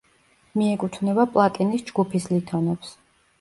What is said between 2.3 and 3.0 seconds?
ლითონებს.